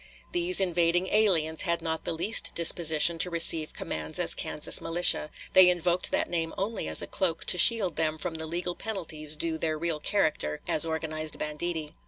These 0.31 0.59
invading 0.59 1.09
aliens 1.09 1.61
had 1.61 1.79
not 1.79 2.05
the 2.05 2.13
least 2.13 2.55
disposition 2.55 3.19
to 3.19 3.29
receive 3.29 3.71
commands 3.71 4.17
as 4.17 4.33
Kansas 4.33 4.81
militia; 4.81 5.29
they 5.53 5.69
invoked 5.69 6.09
that 6.09 6.27
name 6.27 6.55
only 6.57 6.87
as 6.87 7.03
a 7.03 7.05
cloak 7.07 7.45
to 7.45 7.57
shield 7.59 7.97
them 7.97 8.17
from 8.17 8.33
the 8.33 8.47
legal 8.47 8.73
penalties 8.73 9.35
due 9.35 9.59
their 9.59 9.77
real 9.77 9.99
character 9.99 10.59
as 10.67 10.85
organized 10.85 11.37
banditti. 11.37 11.93